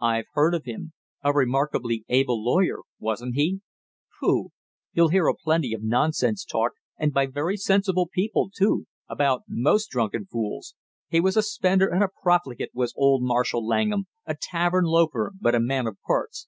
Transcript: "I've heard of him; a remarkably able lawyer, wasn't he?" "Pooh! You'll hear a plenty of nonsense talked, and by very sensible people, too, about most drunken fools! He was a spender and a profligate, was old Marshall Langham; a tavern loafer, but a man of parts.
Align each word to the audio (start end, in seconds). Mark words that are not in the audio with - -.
"I've 0.00 0.26
heard 0.34 0.54
of 0.54 0.66
him; 0.66 0.92
a 1.24 1.32
remarkably 1.32 2.04
able 2.08 2.40
lawyer, 2.40 2.82
wasn't 3.00 3.34
he?" 3.34 3.60
"Pooh! 4.20 4.50
You'll 4.92 5.08
hear 5.08 5.26
a 5.26 5.34
plenty 5.34 5.72
of 5.72 5.82
nonsense 5.82 6.44
talked, 6.44 6.76
and 6.96 7.12
by 7.12 7.26
very 7.26 7.56
sensible 7.56 8.06
people, 8.06 8.50
too, 8.56 8.86
about 9.08 9.42
most 9.48 9.90
drunken 9.90 10.26
fools! 10.26 10.76
He 11.08 11.18
was 11.18 11.36
a 11.36 11.42
spender 11.42 11.88
and 11.88 12.04
a 12.04 12.08
profligate, 12.22 12.70
was 12.72 12.94
old 12.96 13.24
Marshall 13.24 13.66
Langham; 13.66 14.04
a 14.24 14.36
tavern 14.40 14.84
loafer, 14.84 15.32
but 15.40 15.56
a 15.56 15.60
man 15.60 15.88
of 15.88 15.96
parts. 16.06 16.46